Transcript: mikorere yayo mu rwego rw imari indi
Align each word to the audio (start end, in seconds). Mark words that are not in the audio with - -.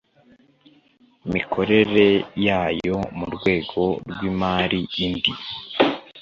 mikorere 1.33 2.07
yayo 2.45 2.97
mu 3.17 3.25
rwego 3.35 3.81
rw 4.09 4.19
imari 4.31 4.79
indi 5.05 5.33